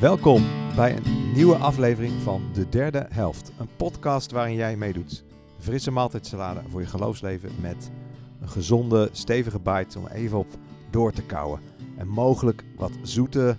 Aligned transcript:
Welkom 0.00 0.42
bij 0.76 0.96
een 0.96 1.32
nieuwe 1.32 1.56
aflevering 1.56 2.12
van 2.22 2.42
De 2.52 2.68
Derde 2.68 3.06
Helft. 3.10 3.52
Een 3.58 3.68
podcast 3.76 4.30
waarin 4.30 4.54
jij 4.54 4.76
meedoet. 4.76 5.24
Frisse 5.58 5.90
maaltijdsalade 5.90 6.60
voor 6.68 6.80
je 6.80 6.86
geloofsleven 6.86 7.50
met 7.60 7.90
een 8.40 8.48
gezonde, 8.48 9.08
stevige 9.12 9.58
bite 9.58 9.98
om 9.98 10.06
even 10.06 10.38
op 10.38 10.46
door 10.90 11.12
te 11.12 11.22
kouwen. 11.22 11.60
En 11.96 12.08
mogelijk 12.08 12.64
wat 12.76 12.92
zoete, 13.02 13.56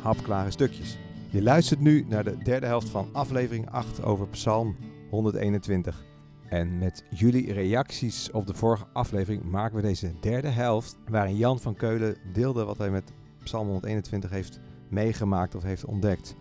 hapklare 0.00 0.50
stukjes. 0.50 0.98
Je 1.30 1.42
luistert 1.42 1.80
nu 1.80 2.04
naar 2.08 2.24
de 2.24 2.38
derde 2.38 2.66
helft 2.66 2.88
van 2.88 3.08
aflevering 3.12 3.70
8 3.70 4.02
over 4.02 4.28
Psalm 4.28 4.76
121. 5.10 6.04
En 6.48 6.78
met 6.78 7.04
jullie 7.10 7.52
reacties 7.52 8.30
op 8.30 8.46
de 8.46 8.54
vorige 8.54 8.86
aflevering 8.92 9.42
maken 9.50 9.76
we 9.76 9.82
deze 9.82 10.12
derde 10.20 10.48
helft, 10.48 10.96
waarin 11.08 11.36
Jan 11.36 11.60
van 11.60 11.74
Keulen 11.74 12.16
deelde 12.32 12.64
wat 12.64 12.78
hij 12.78 12.90
met 12.90 13.12
Psalm 13.42 13.66
121 13.66 14.30
heeft 14.30 14.60
meegemaakt 14.88 15.54
of 15.54 15.62
heeft 15.62 15.84
ontdekt. 15.84 16.36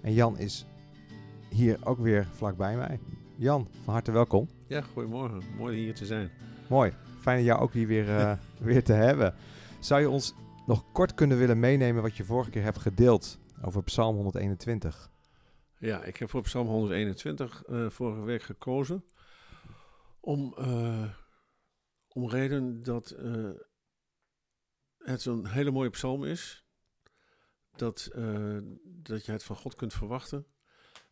En 0.00 0.12
Jan 0.12 0.38
is 0.38 0.66
hier 1.48 1.78
ook 1.84 1.98
weer 1.98 2.26
vlakbij 2.32 2.76
mij. 2.76 2.98
Jan, 3.36 3.68
van 3.84 3.92
harte 3.92 4.12
welkom. 4.12 4.48
Ja, 4.66 4.80
goedemorgen. 4.80 5.42
Mooi 5.56 5.78
hier 5.78 5.94
te 5.94 6.06
zijn. 6.06 6.30
Mooi. 6.68 6.92
Fijn 7.20 7.42
jou 7.42 7.60
ook 7.60 7.72
hier 7.72 7.86
weer, 7.86 8.08
uh, 8.08 8.32
weer 8.58 8.84
te 8.84 8.92
hebben. 8.92 9.34
Zou 9.78 10.00
je 10.00 10.10
ons 10.10 10.34
nog 10.66 10.92
kort 10.92 11.14
kunnen 11.14 11.38
willen 11.38 11.60
meenemen 11.60 12.02
wat 12.02 12.16
je 12.16 12.24
vorige 12.24 12.50
keer 12.50 12.62
hebt 12.62 12.78
gedeeld 12.78 13.38
over 13.62 13.82
Psalm 13.82 14.16
121? 14.16 15.10
Ja, 15.78 16.04
ik 16.04 16.16
heb 16.16 16.30
voor 16.30 16.42
Psalm 16.42 16.66
121 16.66 17.62
uh, 17.68 17.90
vorige 17.90 18.22
week 18.22 18.42
gekozen 18.42 19.04
om, 20.20 20.54
uh, 20.58 21.04
om 22.08 22.28
reden 22.28 22.82
dat 22.82 23.16
het 24.98 25.22
zo'n 25.22 25.46
hele 25.46 25.70
mooie 25.70 25.90
psalm 25.90 26.24
is. 26.24 26.64
Dat, 27.80 28.10
dat 28.84 29.24
je 29.24 29.32
het 29.32 29.42
van 29.42 29.56
God 29.56 29.74
kunt 29.74 29.92
verwachten. 29.92 30.46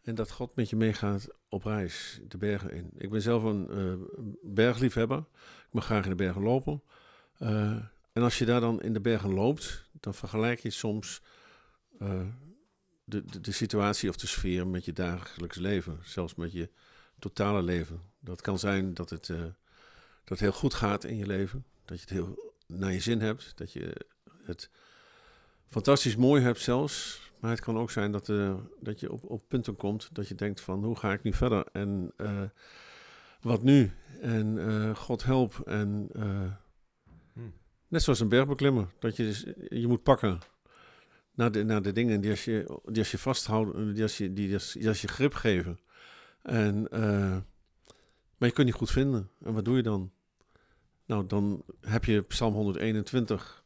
En 0.02 0.14
dat 0.14 0.30
God 0.30 0.56
met 0.56 0.70
je 0.70 0.76
meegaat 0.76 1.28
op 1.48 1.64
reis, 1.64 2.20
de 2.28 2.38
bergen 2.38 2.70
in. 2.70 2.90
Ik 2.96 3.10
ben 3.10 3.22
zelf 3.22 3.42
een 3.42 4.08
bergliefhebber. 4.42 5.18
Ik 5.66 5.72
mag 5.72 5.84
graag 5.84 6.04
in 6.04 6.10
de 6.10 6.16
bergen 6.16 6.42
lopen. 6.42 6.82
Uh, 7.38 7.76
en 8.12 8.22
als 8.22 8.38
je 8.38 8.44
daar 8.44 8.60
dan 8.60 8.82
in 8.82 8.92
de 8.92 9.00
bergen 9.00 9.34
loopt, 9.34 9.90
dan 9.92 10.14
vergelijk 10.14 10.60
je 10.60 10.70
soms 10.70 11.22
de, 11.98 13.24
de, 13.24 13.40
de, 13.40 13.52
situatie 13.52 14.08
of 14.08 14.16
de 14.16 14.26
sfeer 14.26 14.66
met 14.66 14.84
je 14.84 14.92
dagelijks 14.92 15.56
leven. 15.56 15.98
Zelfs 16.02 16.34
met 16.34 16.52
je 16.52 16.70
totale 17.18 17.62
leven. 17.62 18.02
Dat 18.20 18.40
kan 18.40 18.58
zijn 18.58 18.94
dat 18.94 19.10
het, 19.10 19.26
dat 19.26 19.48
het 20.24 20.40
heel 20.40 20.52
goed 20.52 20.74
gaat 20.74 21.04
in 21.04 21.16
je 21.16 21.26
leven. 21.26 21.64
Dat 21.84 21.96
je 21.96 22.02
het 22.02 22.12
heel 22.12 22.54
naar 22.66 22.92
je 22.92 23.00
zin 23.00 23.20
hebt. 23.20 23.52
Dat 23.56 23.72
je 23.72 24.06
het 24.44 24.70
fantastisch 25.68 26.16
mooi 26.16 26.42
hebt 26.42 26.60
zelfs. 26.60 27.26
Maar 27.40 27.50
het 27.50 27.60
kan 27.60 27.78
ook 27.78 27.90
zijn 27.90 28.12
dat, 28.12 28.28
uh, 28.28 28.54
dat 28.80 29.00
je 29.00 29.12
op, 29.12 29.24
op 29.24 29.42
punten 29.48 29.76
komt 29.76 30.08
dat 30.12 30.28
je 30.28 30.34
denkt 30.34 30.60
van 30.60 30.84
hoe 30.84 30.96
ga 30.96 31.12
ik 31.12 31.22
nu 31.22 31.32
verder 31.32 31.66
en 31.72 32.12
uh, 32.16 32.42
wat 33.40 33.62
nu? 33.62 33.92
En 34.20 34.56
uh, 34.56 34.94
God 34.94 35.24
help 35.24 35.60
en 35.66 36.08
hmm. 37.32 37.52
net 37.88 38.02
zoals 38.02 38.20
een 38.20 38.28
bergbeklimmer, 38.28 38.88
dat 38.98 39.16
je 39.16 39.22
dus, 39.22 39.46
je 39.68 39.86
moet 39.86 40.02
pakken 40.02 40.38
naar 41.34 41.52
de, 41.52 41.64
naar 41.64 41.82
de 41.82 41.92
dingen 41.92 42.20
die 42.20 42.30
als 42.30 42.44
je, 42.44 42.80
die 42.84 42.98
als 42.98 43.10
je 43.10 43.18
vasthoudt, 43.18 43.94
die 43.94 44.02
als 44.02 44.18
je, 44.18 44.32
die 44.32 44.54
als, 44.54 44.72
die 44.72 44.88
als 44.88 45.00
je 45.00 45.08
grip 45.08 45.34
geven. 45.34 45.78
En, 46.42 46.86
maar 48.38 48.48
je 48.48 48.54
kunt 48.54 48.66
niet 48.66 48.76
goed 48.76 48.90
vinden. 48.90 49.30
En 49.42 49.52
wat 49.52 49.64
doe 49.64 49.76
je 49.76 49.82
dan? 49.82 50.12
Nou, 51.06 51.26
dan 51.26 51.64
heb 51.80 52.04
je 52.04 52.22
Psalm 52.22 52.54
121 52.54 53.64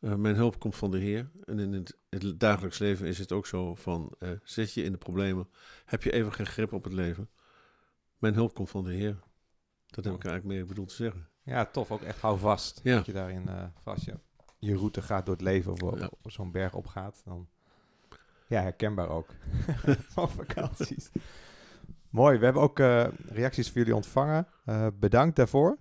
uh, 0.00 0.14
mijn 0.14 0.34
hulp 0.34 0.58
komt 0.58 0.76
van 0.76 0.90
de 0.90 0.98
Heer. 0.98 1.30
En 1.44 1.58
in 1.58 1.72
het, 1.72 1.98
het 2.08 2.40
dagelijks 2.40 2.78
leven 2.78 3.06
is 3.06 3.18
het 3.18 3.32
ook 3.32 3.46
zo 3.46 3.74
van, 3.74 4.14
uh, 4.18 4.30
zit 4.42 4.72
je 4.72 4.82
in 4.82 4.92
de 4.92 4.98
problemen, 4.98 5.48
heb 5.84 6.02
je 6.02 6.12
even 6.12 6.32
geen 6.32 6.46
grip 6.46 6.72
op 6.72 6.84
het 6.84 6.92
leven. 6.92 7.28
Mijn 8.18 8.34
hulp 8.34 8.54
komt 8.54 8.70
van 8.70 8.84
de 8.84 8.92
Heer. 8.92 9.18
Dat 9.86 10.04
heb 10.04 10.14
ik 10.14 10.24
eigenlijk 10.24 10.54
meer 10.54 10.66
bedoeld 10.66 10.88
te 10.88 10.94
zeggen. 10.94 11.28
Ja, 11.42 11.64
tof. 11.66 11.90
Ook 11.90 12.02
echt 12.02 12.20
hou 12.20 12.38
vast. 12.38 12.80
Ja. 12.82 12.96
Dat 12.96 13.06
je 13.06 13.12
daarin 13.12 13.44
uh, 13.48 13.64
vast 13.82 14.04
je, 14.04 14.18
je 14.58 14.76
route 14.76 15.02
gaat 15.02 15.26
door 15.26 15.34
het 15.34 15.44
leven 15.44 15.72
of 15.72 15.98
ja. 15.98 16.10
op 16.22 16.30
zo'n 16.30 16.52
berg 16.52 16.74
opgaat. 16.74 17.22
Dan, 17.24 17.48
ja, 18.46 18.62
herkenbaar 18.62 19.08
ook. 19.08 19.28
van 20.14 20.30
vakanties. 20.30 21.10
Mooi. 22.08 22.38
We 22.38 22.44
hebben 22.44 22.62
ook 22.62 22.78
reacties 23.28 23.68
voor 23.68 23.78
jullie 23.78 23.94
ontvangen. 23.94 24.46
bedankt 24.98 25.36
daarvoor. 25.36 25.78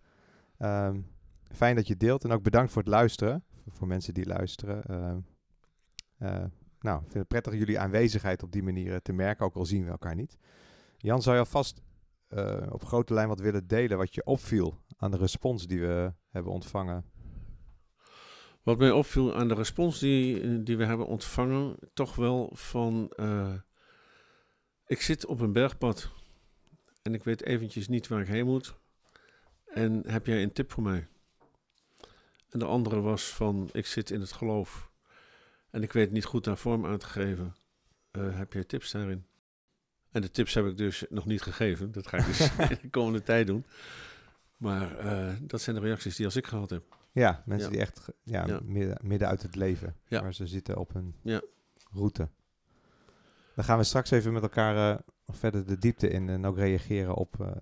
Um, 0.60 1.08
fijn 1.52 1.76
dat 1.76 1.88
je 1.88 1.98
deelt 1.98 2.24
en 2.24 2.32
ook 2.32 2.44
bedankt 2.44 2.72
voor 2.72 2.82
het 2.82 2.92
luisteren 2.92 3.44
voor 3.72 3.88
mensen 3.88 4.14
die 4.14 4.26
luisteren. 4.26 4.84
Uh, 4.90 5.16
uh, 6.30 6.46
nou, 6.80 6.98
ik 6.98 7.12
vind 7.12 7.14
het 7.14 7.28
prettig 7.28 7.54
jullie 7.54 7.80
aanwezigheid 7.80 8.44
op 8.44 8.52
die 8.52 8.64
manier 8.64 9.02
te 9.02 9.14
merken, 9.14 9.46
ook 9.46 9.56
al 9.56 9.66
zien 9.66 9.84
we 9.84 9.92
elkaar 9.92 10.16
niet. 10.16 10.38
Jan, 10.98 11.22
zou 11.22 11.36
je 11.36 11.42
alvast 11.42 11.82
op 12.70 12.86
grote 12.86 13.14
lijn 13.14 13.28
wat 13.28 13.40
willen 13.40 13.68
delen 13.68 13.98
wat 13.98 14.16
je 14.16 14.26
opviel 14.26 14.82
aan 14.98 15.12
de 15.12 15.18
respons 15.18 15.68
die 15.68 15.80
we 15.80 16.14
hebben 16.30 16.52
ontvangen? 16.52 17.06
Wat 18.64 18.78
mij 18.78 18.92
opviel 18.92 19.36
aan 19.36 19.48
de 19.48 19.54
respons 19.54 20.00
die, 20.00 20.64
die 20.64 20.78
we 20.78 20.86
hebben 20.86 21.08
ontvangen, 21.08 21.78
toch 21.94 22.16
wel 22.16 22.50
van, 22.54 23.14
ik 24.86 25.02
zit 25.02 25.26
op 25.26 25.40
een 25.40 25.54
bergpad 25.54 26.12
en 27.02 27.14
ik 27.14 27.24
weet 27.24 27.44
eventjes 27.44 27.88
niet 27.88 28.08
waar 28.08 28.22
ik 28.22 28.28
heen 28.28 28.46
moet. 28.46 28.78
En 29.66 30.04
heb 30.08 30.26
jij 30.26 30.44
een 30.44 30.54
tip 30.54 30.72
voor 30.72 30.84
mij? 30.84 31.08
En 32.50 32.60
de 32.60 32.66
andere 32.66 33.02
was 33.02 33.28
van, 33.28 33.70
ik 33.72 33.86
zit 33.86 34.12
in 34.12 34.20
het 34.20 34.32
geloof 34.32 34.92
en 35.70 35.84
ik 35.84 35.94
weet 35.94 36.12
niet 36.12 36.26
goed 36.26 36.44
daar 36.44 36.58
vorm 36.58 36.86
aan 36.86 36.98
te 36.98 37.06
geven. 37.06 37.56
Uh, 38.12 38.38
heb 38.38 38.54
jij 38.54 38.64
tips 38.64 38.92
daarin? 38.92 39.26
En 40.12 40.22
de 40.22 40.32
tips 40.32 40.54
heb 40.54 40.66
ik 40.66 40.78
dus 40.78 41.06
nog 41.10 41.26
niet 41.26 41.42
gegeven. 41.42 41.92
Dat 41.92 42.08
ga 42.08 42.18
ik 42.18 42.26
dus 42.26 42.38
de 42.82 42.90
komende 42.90 43.24
tijd 43.24 43.48
doen. 43.48 43.66
Maar 44.58 45.06
uh, 45.06 45.34
dat 45.42 45.62
zijn 45.62 45.76
de 45.76 45.82
reacties 45.82 46.16
die 46.16 46.26
als 46.26 46.36
ik 46.36 46.48
gehad 46.48 46.70
heb. 46.70 46.98
Ja, 47.12 47.44
mensen 47.46 47.68
ja. 47.68 47.74
die 47.74 47.82
echt 47.82 48.08
ja, 48.24 48.46
ja. 48.48 48.60
Midden, 48.64 48.98
midden 49.02 49.28
uit 49.28 49.42
het 49.42 49.56
leven, 49.56 49.96
ja. 50.08 50.22
waar 50.22 50.34
ze 50.34 50.48
zitten 50.48 50.78
op 50.78 50.94
hun 50.94 51.16
route. 51.92 52.30
Dan 53.56 53.64
gaan 53.64 53.78
we 53.78 53.84
straks 53.84 54.12
even 54.12 54.34
met 54.34 54.42
elkaar 54.42 54.94
uh, 54.94 55.00
verder 55.26 55.66
de 55.66 55.78
diepte 55.78 56.10
in 56.10 56.30
en 56.30 56.46
ook 56.46 56.58
reageren 56.58 57.16
op 57.16 57.60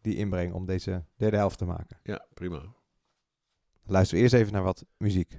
die 0.00 0.16
inbreng 0.16 0.52
om 0.52 0.66
deze 0.66 1.04
derde 1.16 1.36
helft 1.36 1.58
te 1.58 1.64
maken. 1.64 1.98
Ja, 2.02 2.26
prima. 2.34 2.62
Luister 3.90 4.18
eerst 4.18 4.34
even 4.34 4.52
naar 4.52 4.62
wat 4.62 4.84
muziek. 4.96 5.38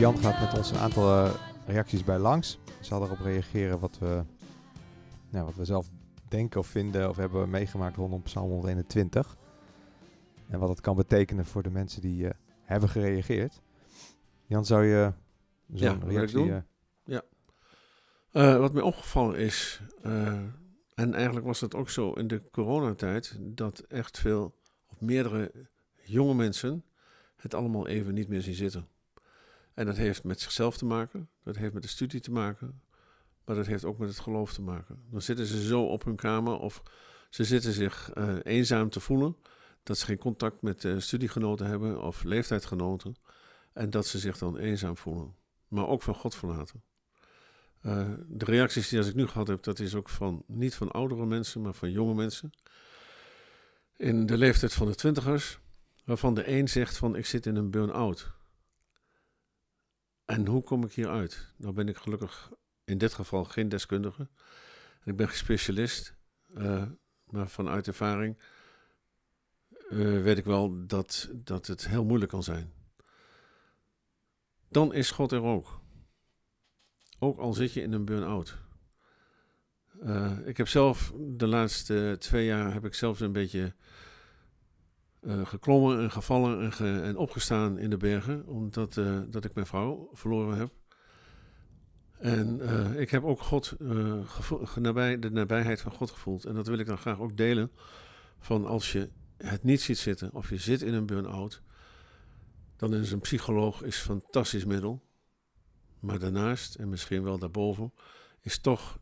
Jan 0.00 0.18
gaat 0.18 0.40
met 0.40 0.58
ons 0.58 0.70
een 0.70 0.78
aantal 0.78 1.24
uh, 1.24 1.34
reacties 1.66 2.04
bij 2.04 2.18
langs. 2.18 2.58
Zal 2.80 3.02
erop 3.02 3.18
reageren 3.20 3.78
wat 3.78 3.98
we, 3.98 4.22
nou, 5.30 5.44
wat 5.44 5.54
we 5.54 5.64
zelf 5.64 5.88
denken 6.28 6.60
of 6.60 6.66
vinden 6.66 7.08
of 7.08 7.16
hebben 7.16 7.50
meegemaakt 7.50 7.96
rondom 7.96 8.22
Psalm 8.22 8.50
121. 8.50 9.36
En 10.48 10.58
wat 10.58 10.68
het 10.68 10.80
kan 10.80 10.96
betekenen 10.96 11.46
voor 11.46 11.62
de 11.62 11.70
mensen 11.70 12.00
die 12.00 12.24
uh, 12.24 12.30
hebben 12.62 12.88
gereageerd. 12.88 13.60
Jan, 14.46 14.64
zou 14.66 14.84
je 14.84 15.12
zo'n 15.72 16.00
ja, 16.00 16.06
reactie... 16.06 16.36
Doen? 16.36 16.48
Uh, 16.48 16.58
ja. 18.32 18.58
Wat 18.58 18.72
mij 18.72 18.82
opgevallen 18.82 19.38
is, 19.38 19.82
en 20.94 21.14
eigenlijk 21.14 21.46
was 21.46 21.60
dat 21.60 21.74
ook 21.74 21.90
zo 21.90 22.12
in 22.12 22.26
de 22.26 22.42
coronatijd, 22.50 23.36
dat 23.40 23.78
echt 23.78 24.18
veel, 24.18 24.54
of 24.86 25.00
meerdere 25.00 25.52
jonge 26.02 26.34
mensen 26.34 26.84
het 27.36 27.54
allemaal 27.54 27.86
even 27.86 28.14
niet 28.14 28.28
meer 28.28 28.42
zien 28.42 28.54
zitten. 28.54 28.88
En 29.74 29.86
dat 29.86 29.96
heeft 29.96 30.24
met 30.24 30.40
zichzelf 30.40 30.76
te 30.76 30.84
maken, 30.84 31.28
dat 31.42 31.56
heeft 31.56 31.72
met 31.72 31.82
de 31.82 31.88
studie 31.88 32.20
te 32.20 32.30
maken, 32.30 32.82
maar 33.44 33.56
dat 33.56 33.66
heeft 33.66 33.84
ook 33.84 33.98
met 33.98 34.08
het 34.08 34.18
geloof 34.18 34.52
te 34.52 34.62
maken. 34.62 35.02
Dan 35.10 35.22
zitten 35.22 35.46
ze 35.46 35.62
zo 35.62 35.82
op 35.82 36.04
hun 36.04 36.16
kamer 36.16 36.58
of 36.58 36.82
ze 37.30 37.44
zitten 37.44 37.72
zich 37.72 38.10
uh, 38.14 38.36
eenzaam 38.42 38.90
te 38.90 39.00
voelen, 39.00 39.36
dat 39.82 39.98
ze 39.98 40.04
geen 40.04 40.18
contact 40.18 40.62
met 40.62 40.88
studiegenoten 40.98 41.66
hebben 41.66 42.02
of 42.02 42.22
leeftijdgenoten. 42.22 43.16
En 43.72 43.90
dat 43.90 44.06
ze 44.06 44.18
zich 44.18 44.38
dan 44.38 44.56
eenzaam 44.58 44.96
voelen. 44.96 45.34
Maar 45.68 45.86
ook 45.86 46.02
van 46.02 46.14
God 46.14 46.34
verlaten. 46.34 46.82
Uh, 47.82 48.10
de 48.28 48.44
reacties 48.44 48.88
die 48.88 49.04
ik 49.04 49.14
nu 49.14 49.26
gehad 49.26 49.48
heb, 49.48 49.62
dat 49.62 49.78
is 49.78 49.94
ook 49.94 50.08
van, 50.08 50.42
niet 50.46 50.74
van 50.74 50.90
oudere 50.90 51.26
mensen, 51.26 51.60
maar 51.60 51.74
van 51.74 51.90
jonge 51.90 52.14
mensen. 52.14 52.50
In 53.96 54.26
de 54.26 54.38
leeftijd 54.38 54.72
van 54.72 54.86
de 54.86 54.94
twintigers, 54.94 55.58
waarvan 56.04 56.34
de 56.34 56.48
een 56.48 56.68
zegt 56.68 56.96
van 56.96 57.16
ik 57.16 57.26
zit 57.26 57.46
in 57.46 57.56
een 57.56 57.70
burn-out. 57.70 58.32
En 60.30 60.46
hoe 60.46 60.62
kom 60.62 60.84
ik 60.84 60.92
hier 60.92 61.08
uit? 61.08 61.52
Nou 61.56 61.74
ben 61.74 61.88
ik 61.88 61.96
gelukkig 61.96 62.50
in 62.84 62.98
dit 62.98 63.14
geval 63.14 63.44
geen 63.44 63.68
deskundige. 63.68 64.28
Ik 65.04 65.16
ben 65.16 65.28
geen 65.28 65.36
specialist, 65.36 66.16
uh, 66.48 66.86
maar 67.24 67.48
vanuit 67.48 67.86
ervaring 67.86 68.38
uh, 69.90 70.22
weet 70.22 70.38
ik 70.38 70.44
wel 70.44 70.86
dat, 70.86 71.30
dat 71.32 71.66
het 71.66 71.88
heel 71.88 72.04
moeilijk 72.04 72.30
kan 72.30 72.42
zijn. 72.42 72.72
Dan 74.68 74.94
is 74.94 75.10
God 75.10 75.32
er 75.32 75.42
ook. 75.42 75.80
Ook 77.18 77.38
al 77.38 77.52
zit 77.52 77.72
je 77.72 77.82
in 77.82 77.92
een 77.92 78.04
burn-out. 78.04 78.58
Uh, 80.02 80.38
ik 80.44 80.56
heb 80.56 80.68
zelf 80.68 81.12
de 81.18 81.46
laatste 81.46 82.16
twee 82.18 82.46
jaar 82.46 82.72
heb 82.72 82.84
ik 82.84 82.94
zelfs 82.94 83.20
een 83.20 83.32
beetje 83.32 83.74
uh, 85.20 85.46
geklommen 85.46 86.00
en 86.00 86.10
gevallen 86.10 86.72
en, 86.72 87.02
en, 87.02 87.16
opgestaan 87.16 87.78
in 87.78 87.90
de 87.90 87.96
bergen, 87.96 88.46
omdat 88.46 88.96
uh, 88.96 89.20
dat 89.28 89.44
ik 89.44 89.54
mijn 89.54 89.66
vrouw 89.66 90.10
verloren 90.12 90.58
heb. 90.58 90.70
En 92.18 92.60
ik 92.98 93.10
heb 93.10 93.24
ook 93.24 93.40
God, 93.40 93.76
nabij, 94.74 95.18
de 95.18 95.30
nabijheid 95.30 95.80
van 95.80 95.92
God 95.92 96.10
gevoeld. 96.10 96.44
En 96.44 96.54
dat 96.54 96.66
wil 96.66 96.78
ik 96.78 96.86
dan 96.86 96.98
graag 96.98 97.20
ook 97.20 97.36
delen. 97.36 97.70
Van 98.38 98.66
als 98.66 98.92
je 98.92 99.10
het 99.36 99.62
niet 99.62 99.80
ziet 99.80 99.98
zitten 99.98 100.32
of 100.32 100.50
je 100.50 100.56
zit 100.56 100.82
in 100.82 100.94
een 100.94 101.06
burn-out, 101.06 101.62
dan 102.76 102.94
is 102.94 103.12
een 103.12 103.20
psycholoog 103.20 103.82
een 103.82 103.92
fantastisch 103.92 104.64
middel. 104.64 105.02
Maar 106.00 106.18
daarnaast, 106.18 106.74
en 106.74 106.88
misschien 106.88 107.22
wel 107.22 107.38
daarboven, 107.38 107.92
is 108.40 108.58
toch 108.58 108.98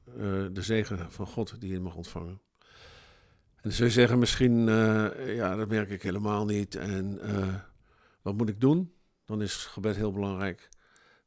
de 0.52 0.62
zegen 0.62 1.12
van 1.12 1.26
God 1.26 1.60
die 1.60 1.72
je 1.72 1.80
mag 1.80 1.94
ontvangen. 1.94 2.40
En 3.68 3.74
zul 3.74 3.86
je 3.86 3.92
zeggen, 3.92 4.18
misschien, 4.18 4.68
uh, 4.68 5.34
ja, 5.36 5.56
dat 5.56 5.68
merk 5.68 5.90
ik 5.90 6.02
helemaal 6.02 6.44
niet. 6.44 6.74
En 6.74 7.18
uh, 7.22 7.54
wat 8.22 8.36
moet 8.36 8.48
ik 8.48 8.60
doen? 8.60 8.92
Dan 9.24 9.42
is 9.42 9.54
gebed 9.54 9.96
heel 9.96 10.12
belangrijk. 10.12 10.68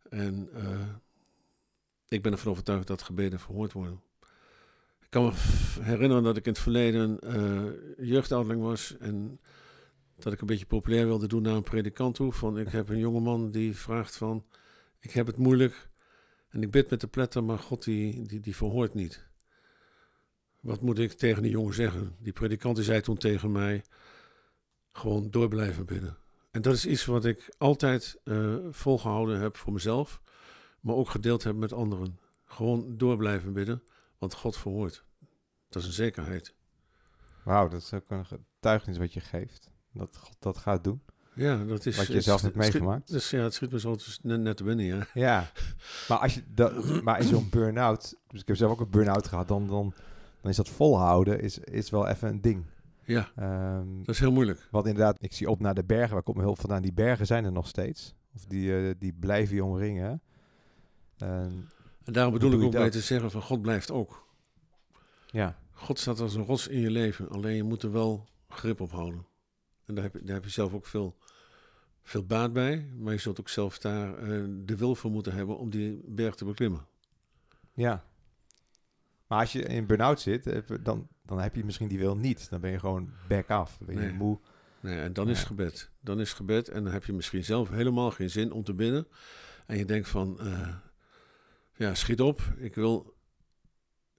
En 0.09 0.49
ik 2.07 2.21
ben 2.21 2.31
ervan 2.31 2.51
overtuigd 2.51 2.87
dat 2.87 3.01
gebeden 3.01 3.39
verhoord 3.39 3.73
worden. 3.73 4.01
Ik 4.99 5.07
kan 5.09 5.23
me 5.23 5.31
herinneren 5.81 6.23
dat 6.23 6.37
ik 6.37 6.45
in 6.45 6.51
het 6.51 6.61
verleden 6.61 7.19
jeugdouderling 7.97 8.61
was 8.61 8.97
en 8.97 9.39
dat 10.15 10.33
ik 10.33 10.41
een 10.41 10.47
beetje 10.47 10.65
populair 10.65 11.05
wilde 11.05 11.27
doen 11.27 11.41
naar 11.41 11.55
een 11.55 11.63
predikant 11.63 12.15
toe. 12.15 12.31
Van 12.31 12.59
ik 12.59 12.67
heb 12.67 12.89
een 12.89 12.99
jongeman 12.99 13.51
die 13.51 13.75
vraagt 13.75 14.15
van, 14.15 14.45
ik 14.99 15.11
heb 15.11 15.27
het 15.27 15.37
moeilijk 15.37 15.89
en 16.49 16.61
ik 16.61 16.71
bid 16.71 16.89
met 16.89 17.01
de 17.01 17.07
pletter, 17.07 17.43
maar 17.43 17.59
God 17.59 17.83
die, 17.83 18.21
die, 18.27 18.39
die 18.39 18.55
verhoort 18.55 18.93
niet. 18.93 19.29
Wat 20.61 20.81
moet 20.81 20.99
ik 20.99 21.11
tegen 21.11 21.41
die 21.41 21.51
jongen 21.51 21.73
zeggen? 21.73 22.15
Die 22.19 22.33
predikant 22.33 22.75
die 22.75 22.85
zei 22.85 23.01
toen 23.01 23.17
tegen 23.17 23.51
mij, 23.51 23.83
gewoon 24.91 25.29
door 25.29 25.47
blijven 25.47 25.85
bidden. 25.85 26.17
En 26.51 26.61
dat 26.61 26.73
is 26.73 26.85
iets 26.85 27.05
wat 27.05 27.25
ik 27.25 27.53
altijd 27.57 28.19
uh, 28.23 28.55
volgehouden 28.69 29.39
heb 29.39 29.57
voor 29.57 29.73
mezelf, 29.73 30.21
maar 30.79 30.95
ook 30.95 31.09
gedeeld 31.09 31.43
heb 31.43 31.55
met 31.55 31.73
anderen. 31.73 32.19
Gewoon 32.45 32.97
door 32.97 33.17
blijven 33.17 33.53
bidden, 33.53 33.83
want 34.17 34.33
God 34.33 34.57
verhoort. 34.57 35.03
Dat 35.69 35.81
is 35.81 35.87
een 35.87 35.93
zekerheid. 35.93 36.53
Wauw, 37.43 37.67
dat 37.67 37.81
is 37.81 37.93
ook 37.93 38.09
een 38.09 38.25
getuigenis 38.25 38.97
wat 38.97 39.13
je 39.13 39.19
geeft. 39.19 39.71
Dat 39.91 40.17
God 40.17 40.35
dat 40.39 40.57
gaat 40.57 40.83
doen. 40.83 41.01
Ja, 41.33 41.63
dat 41.63 41.85
is... 41.85 41.97
Wat 41.97 42.07
je 42.07 42.21
zelf 42.21 42.41
hebt 42.41 42.55
meegemaakt. 42.55 43.11
Dus 43.11 43.29
ja, 43.29 43.39
het 43.43 43.53
schiet 43.53 43.71
me 43.71 43.79
zo 43.79 43.95
net, 44.21 44.39
net 44.39 44.63
binnen, 44.63 44.85
ja. 44.85 45.07
Ja, 45.13 45.51
maar, 46.07 46.17
als 46.17 46.33
je 46.33 46.43
dat, 46.47 47.01
maar 47.03 47.19
in 47.19 47.27
zo'n 47.27 47.49
burn-out... 47.49 48.15
Dus 48.27 48.41
ik 48.41 48.47
heb 48.47 48.57
zelf 48.57 48.71
ook 48.71 48.79
een 48.79 48.89
burn-out 48.89 49.27
gehad. 49.27 49.47
Dan, 49.47 49.67
dan, 49.67 49.93
dan 50.41 50.51
is 50.51 50.57
dat 50.57 50.69
volhouden 50.69 51.41
is, 51.41 51.59
is 51.59 51.89
wel 51.89 52.07
even 52.07 52.29
een 52.29 52.41
ding. 52.41 52.65
Ja, 53.03 53.31
um, 53.77 54.03
dat 54.03 54.15
is 54.15 54.19
heel 54.19 54.31
moeilijk. 54.31 54.67
Want 54.71 54.85
inderdaad, 54.85 55.17
ik 55.19 55.33
zie 55.33 55.49
op 55.49 55.59
naar 55.59 55.73
de 55.73 55.83
bergen. 55.83 56.13
Waar 56.13 56.23
komt 56.23 56.35
mijn 56.35 56.47
hulp 56.47 56.59
vandaan? 56.59 56.81
Die 56.81 56.93
bergen 56.93 57.25
zijn 57.25 57.45
er 57.45 57.51
nog 57.51 57.67
steeds. 57.67 58.15
Of 58.35 58.45
die, 58.45 58.69
uh, 58.69 58.93
die 58.97 59.13
blijven 59.13 59.55
je 59.55 59.63
omringen. 59.63 60.21
Um, 61.23 61.67
en 62.03 62.13
daarom 62.13 62.33
bedoel 62.33 62.51
ik 62.51 62.61
ook 62.61 62.73
mee 62.73 62.89
te 62.89 63.01
zeggen 63.01 63.31
van 63.31 63.41
God 63.41 63.61
blijft 63.61 63.91
ook. 63.91 64.27
Ja. 65.25 65.57
God 65.71 65.99
staat 65.99 66.19
als 66.19 66.35
een 66.35 66.45
rots 66.45 66.67
in 66.67 66.79
je 66.79 66.91
leven. 66.91 67.29
Alleen 67.29 67.55
je 67.55 67.63
moet 67.63 67.83
er 67.83 67.91
wel 67.91 68.27
grip 68.49 68.81
op 68.81 68.91
houden. 68.91 69.25
En 69.85 69.95
daar 69.95 70.03
heb, 70.03 70.13
je, 70.13 70.23
daar 70.23 70.35
heb 70.35 70.43
je 70.43 70.49
zelf 70.49 70.73
ook 70.73 70.85
veel, 70.85 71.17
veel 72.03 72.25
baat 72.25 72.53
bij. 72.53 72.89
Maar 72.97 73.13
je 73.13 73.19
zult 73.19 73.39
ook 73.39 73.49
zelf 73.49 73.79
daar 73.79 74.23
uh, 74.23 74.45
de 74.65 74.75
wil 74.75 74.95
voor 74.95 75.11
moeten 75.11 75.33
hebben 75.33 75.57
om 75.57 75.69
die 75.69 76.01
berg 76.05 76.35
te 76.35 76.45
beklimmen. 76.45 76.85
Ja. 77.73 78.03
Maar 79.31 79.39
als 79.39 79.51
je 79.51 79.61
in 79.63 79.85
burn-out 79.85 80.21
zit, 80.21 80.47
eh, 80.47 80.61
dan, 80.81 81.07
dan 81.25 81.39
heb 81.39 81.55
je 81.55 81.65
misschien 81.65 81.87
die 81.87 81.99
wil 81.99 82.17
niet. 82.17 82.49
Dan 82.49 82.61
ben 82.61 82.71
je 82.71 82.79
gewoon 82.79 83.09
back 83.27 83.49
af. 83.49 83.77
Dan 83.77 83.87
ben 83.87 83.95
je 83.95 84.01
nee. 84.01 84.13
moe. 84.13 84.39
Nee, 84.79 84.99
en 84.99 85.13
dan 85.13 85.29
is 85.29 85.43
gebed. 85.43 85.91
Dan 86.01 86.19
is 86.19 86.33
gebed 86.33 86.69
en 86.69 86.83
dan 86.83 86.93
heb 86.93 87.05
je 87.05 87.13
misschien 87.13 87.43
zelf 87.43 87.69
helemaal 87.69 88.11
geen 88.11 88.29
zin 88.29 88.51
om 88.51 88.63
te 88.63 88.73
bidden. 88.73 89.07
En 89.65 89.77
je 89.77 89.85
denkt 89.85 90.09
van, 90.09 90.37
uh, 90.41 90.75
ja, 91.75 91.95
schiet 91.95 92.21
op. 92.21 92.41
Ik 92.57 92.75
wil, 92.75 93.15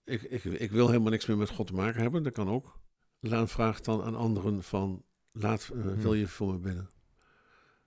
ik, 0.04 0.22
ik, 0.22 0.44
ik 0.44 0.70
wil 0.70 0.86
helemaal 0.86 1.10
niks 1.10 1.26
meer 1.26 1.36
met 1.36 1.48
God 1.48 1.66
te 1.66 1.74
maken 1.74 2.00
hebben. 2.00 2.22
Dat 2.22 2.32
kan 2.32 2.48
ook. 2.48 2.78
Laan 3.20 3.48
vraagt 3.48 3.84
dan 3.84 4.02
aan 4.02 4.16
anderen 4.16 4.62
van, 4.62 5.04
laat, 5.32 5.70
uh, 5.74 5.92
wil 5.92 6.14
je 6.14 6.26
voor 6.26 6.52
me 6.52 6.58
bidden? 6.58 6.88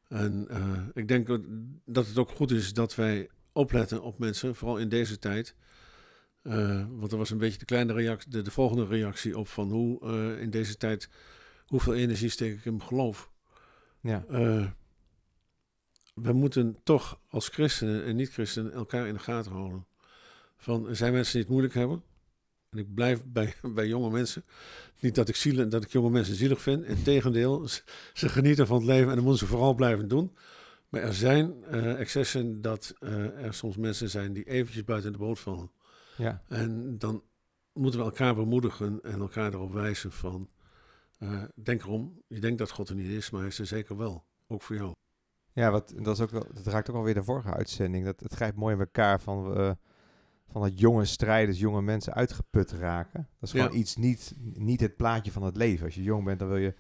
En 0.08 0.48
uh, 0.52 0.80
ik 0.94 1.08
denk 1.08 1.28
dat 1.86 2.08
het 2.08 2.18
ook 2.18 2.30
goed 2.30 2.52
is 2.52 2.74
dat 2.74 2.96
wij 2.96 3.30
opletten 3.52 4.02
op 4.02 4.20
mensen, 4.20 4.56
vooral 4.56 4.78
in 4.78 4.90
deze 4.90 5.20
tijd. 5.20 5.56
Uh, 6.48 6.86
want 6.90 7.12
er 7.12 7.18
was 7.18 7.30
een 7.30 7.38
beetje 7.38 7.60
de 7.60 7.66
kleine 7.66 7.94
reactie, 7.94 8.32
de, 8.32 8.42
de 8.42 8.52
volgende 8.52 8.86
reactie 8.86 9.38
op 9.38 9.48
van 9.48 9.72
hoe 9.72 10.00
in 10.40 10.50
deze 10.50 10.78
tijd, 10.78 11.10
hoeveel 11.66 11.94
energie 11.94 12.30
steek 12.30 12.54
ik 12.54 12.66
in 12.66 12.82
geloof. 12.82 13.32
Ja. 14.02 14.26
we 16.14 16.34
moeten 16.34 16.78
toch 16.84 17.20
als 17.30 17.48
christenen 17.48 18.04
en 18.04 18.16
niet-christenen 18.16 18.72
elkaar 18.72 19.08
in 19.08 19.14
de 19.14 19.20
gaten 19.20 19.52
houden. 19.52 19.86
Van, 20.58 20.88
er 20.88 20.96
zijn 20.96 21.14
mensen 21.14 21.32
die 21.32 21.42
het 21.42 21.50
moeilijk 21.50 21.74
hebben. 21.74 22.04
En 22.70 22.78
ik 22.78 22.94
blijf 22.94 23.24
bij, 23.38 23.54
bij 23.74 23.88
jonge 23.88 24.10
mensen. 24.10 24.44
Niet 25.00 25.16
dat 25.16 25.30
ik, 25.30 25.36
zielen, 25.36 25.70
dat 25.70 25.84
ik 25.84 25.92
jonge 25.92 26.10
mensen 26.10 26.36
zielig 26.36 26.62
vind. 26.62 26.86
Integendeel, 26.86 27.68
ze, 28.14 28.30
genieten 28.30 28.68
van 28.68 28.78
het 28.78 28.86
leven 28.86 29.10
en 29.10 29.16
dat 29.16 29.24
moeten 29.24 29.48
ze 29.48 29.52
vooral 29.54 29.74
blijven 29.74 30.08
doen. 30.08 30.36
Maar 30.90 31.02
er 31.02 31.14
zijn 31.14 31.64
excessen 31.98 32.62
dat 32.62 32.96
er 33.00 33.54
soms 33.54 33.78
mensen 33.78 34.10
zijn 34.10 34.34
die 34.34 34.44
eventjes 34.44 34.84
buiten 34.84 35.12
de 35.12 35.18
boot 35.18 35.40
vallen. 35.40 35.72
Ja. 36.18 36.42
En 36.48 36.98
dan 36.98 37.24
moeten 37.74 38.00
we 38.00 38.06
elkaar 38.06 38.36
bemoedigen 38.36 39.00
en 39.02 39.20
elkaar 39.20 39.54
erop 39.54 39.74
wijzen 39.74 40.12
van... 40.12 40.50
Uh, 41.20 41.44
denk 41.56 41.82
erom, 41.82 42.22
je 42.28 42.40
denkt 42.40 42.58
dat 42.58 42.72
God 42.72 42.90
er 42.90 42.96
niet 42.96 43.12
is, 43.12 43.30
maar 43.30 43.40
hij 43.40 43.50
is 43.50 43.60
er 43.60 43.66
zeker 43.66 43.98
wel. 43.98 44.26
Ook 44.48 44.62
voor 44.62 44.76
jou. 44.76 44.92
Ja, 45.54 45.72
wat, 45.72 45.94
dat, 45.96 46.16
is 46.16 46.22
ook 46.24 46.30
wel, 46.30 46.48
dat 46.54 46.66
raakt 46.66 46.90
ook 46.90 46.96
alweer 46.96 47.14
de 47.14 47.24
vorige 47.24 47.54
uitzending. 47.54 48.06
Dat, 48.06 48.20
het 48.20 48.34
grijpt 48.34 48.58
mooi 48.58 48.74
in 48.74 48.80
elkaar 48.80 49.22
van 49.22 49.78
van 50.56 50.62
dat 50.62 50.80
jonge 50.80 51.06
strijders, 51.06 51.60
jonge 51.60 51.82
mensen 51.82 52.14
uitgeput 52.14 52.72
raken. 52.72 53.28
Dat 53.40 53.50
is 53.50 53.52
gewoon 53.52 53.72
Ja. 53.72 53.78
iets, 53.78 53.96
niet, 53.96 54.34
niet 54.54 54.80
het 54.80 54.96
plaatje 54.96 55.32
van 55.32 55.44
het 55.44 55.56
leven. 55.56 55.86
Als 55.86 55.96
je 55.96 56.04
jong 56.04 56.26
bent, 56.26 56.40
dan 56.40 56.48
wil 56.48 56.58
je 56.58 56.76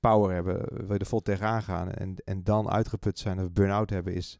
power 0.00 0.34
hebben, 0.34 0.56
wil 0.68 0.92
je 0.92 0.98
er 0.98 1.06
vol 1.06 1.22
tegenaan 1.22 1.62
gaan. 1.62 1.90
En, 1.90 2.14
en 2.24 2.44
dan 2.44 2.68
uitgeput 2.68 3.18
zijn 3.18 3.40
of 3.40 3.52
burn-out 3.52 3.90
hebben 3.90 4.14
is 4.14 4.38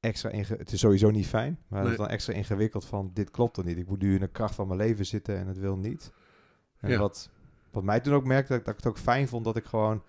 extra 0.00 0.30
inge 0.30 0.54
Het 0.56 0.72
is 0.72 0.80
sowieso 0.80 1.10
niet 1.10 1.26
fijn, 1.26 1.58
maar 1.68 1.78
het 1.80 1.90
is 1.90 1.96
Nee. 1.96 2.06
dan 2.06 2.14
extra 2.16 2.32
ingewikkeld 2.34 2.84
van 2.84 3.10
dit 3.14 3.30
klopt 3.30 3.56
er 3.56 3.64
niet. 3.64 3.76
Ik 3.76 3.88
moet 3.88 4.00
nu 4.02 4.14
in 4.14 4.20
de 4.20 4.28
kracht 4.28 4.54
van 4.54 4.66
mijn 4.66 4.78
leven 4.78 5.06
zitten 5.06 5.36
en 5.38 5.46
het 5.46 5.58
wil 5.58 5.76
niet. 5.76 6.12
En 6.80 6.90
Ja. 6.90 6.98
wat, 6.98 7.30
wat 7.70 7.82
mij 7.82 8.00
toen 8.00 8.14
ook 8.14 8.24
merkte, 8.24 8.52
dat, 8.52 8.64
dat 8.64 8.74
ik 8.74 8.80
het 8.80 8.88
ook 8.92 8.98
fijn 8.98 9.28
vond 9.28 9.44
dat 9.44 9.56
ik 9.56 9.64
gewoon... 9.64 10.02